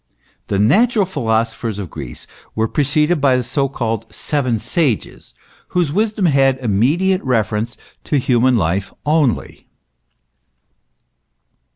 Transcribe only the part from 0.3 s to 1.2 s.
The natural